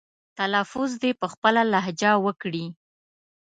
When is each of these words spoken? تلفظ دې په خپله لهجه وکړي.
تلفظ 0.37 0.91
دې 1.01 1.11
په 1.19 1.27
خپله 1.33 1.61
لهجه 1.73 2.11
وکړي. 2.25 2.65